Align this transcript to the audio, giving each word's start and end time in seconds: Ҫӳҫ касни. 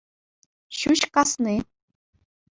Ҫӳҫ 0.77 1.01
касни. 1.17 1.53